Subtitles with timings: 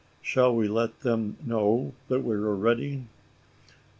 [0.23, 3.05] Shall we let them know that we are ready?"